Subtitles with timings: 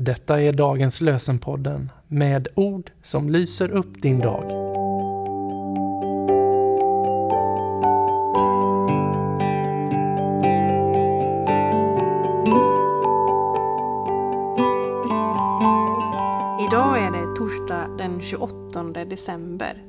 [0.00, 4.44] Detta är dagens lösenpodden med ord som lyser upp din dag.
[16.68, 19.84] Idag är det torsdag den 28 december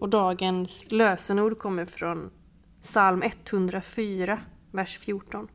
[0.00, 2.30] och dagens lösenord kommer från
[2.82, 4.38] psalm 104,
[4.72, 5.48] vers 14.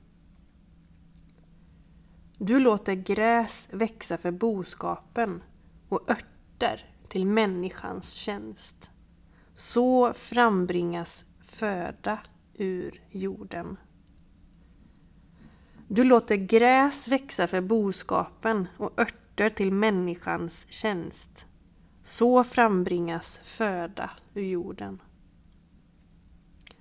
[2.43, 5.43] Du låter gräs växa för boskapen
[5.89, 8.91] och örter till människans tjänst.
[9.55, 12.19] Så frambringas föda
[12.53, 13.77] ur jorden.
[15.87, 21.47] Du låter gräs växa för boskapen och örter till människans tjänst.
[22.03, 25.01] Så frambringas föda ur jorden.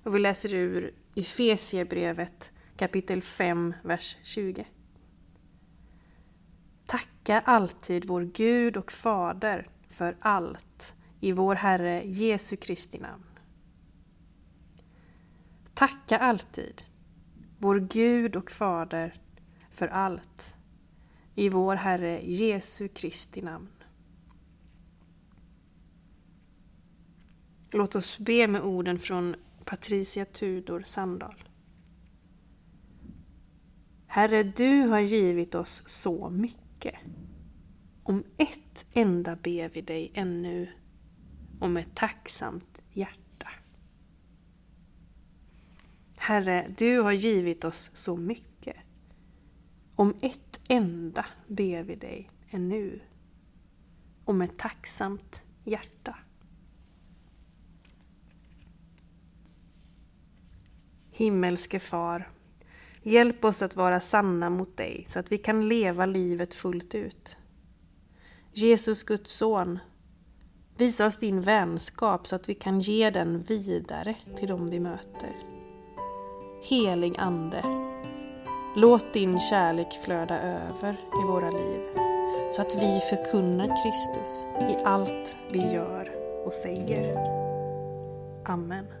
[0.03, 4.65] Och vi läser ur Efesiebrevet kapitel 5, vers 20.
[6.91, 13.23] Tacka alltid vår Gud och Fader för allt i vår Herre Jesu Kristi namn.
[15.73, 16.83] Tacka alltid
[17.57, 19.13] vår Gud och Fader
[19.71, 20.55] för allt
[21.35, 23.69] i vår Herre Jesu Kristi namn.
[27.71, 31.43] Låt oss be med orden från Patricia Tudor Sandahl.
[34.07, 36.70] Herre, du har givit oss så mycket.
[38.03, 40.69] Om ett enda ber vi dig ännu,
[41.59, 43.49] om ett tacksamt hjärta.
[46.15, 48.75] Herre, du har givit oss så mycket.
[49.95, 52.99] Om ett enda ber vi dig ännu,
[54.25, 56.17] om ett tacksamt hjärta.
[61.11, 62.29] Himmelske Far,
[63.03, 67.37] hjälp oss att vara sanna mot dig så att vi kan leva livet fullt ut.
[68.53, 69.79] Jesus, Guds son,
[70.77, 75.35] visa oss din vänskap så att vi kan ge den vidare till dem vi möter.
[76.63, 77.63] Helig Ande,
[78.75, 81.81] låt din kärlek flöda över i våra liv
[82.51, 86.11] så att vi förkunnar Kristus i allt vi gör
[86.45, 87.17] och säger.
[88.45, 89.00] Amen.